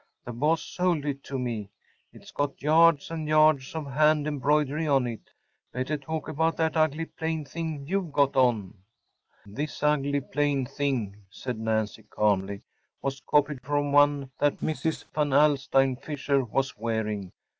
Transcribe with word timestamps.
The 0.25 0.33
boss 0.33 0.63
sold 0.63 1.05
it 1.05 1.23
to 1.25 1.37
me. 1.37 1.69
It’s 2.11 2.31
got 2.31 2.59
yards 2.63 3.11
and 3.11 3.27
yards 3.27 3.75
of 3.75 3.85
hand 3.85 4.25
embroidery 4.25 4.87
on 4.87 5.05
it. 5.05 5.29
Better 5.71 5.95
talk 5.95 6.27
about 6.27 6.57
that 6.57 6.75
ugly, 6.75 7.05
plain 7.05 7.45
thing 7.45 7.85
you’ve 7.85 8.11
got 8.11 8.35
on.‚ÄĚ 8.35 9.55
“This 9.55 9.83
ugly, 9.83 10.19
plain 10.21 10.65
thing,‚ÄĚ 10.65 11.19
said 11.29 11.59
Nancy, 11.59 12.01
calmly, 12.09 12.63
“was 13.03 13.21
copied 13.21 13.61
from 13.61 13.91
one 13.91 14.31
that 14.39 14.57
Mrs. 14.61 15.05
Van 15.13 15.33
Alstyne 15.33 15.95
Fisher 15.97 16.43
was 16.45 16.75
wearing. 16.75 17.31